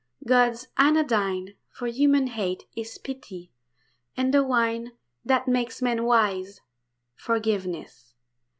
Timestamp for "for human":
1.69-2.25